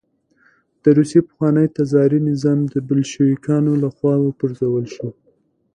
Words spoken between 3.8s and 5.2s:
له خوا وپرځول شو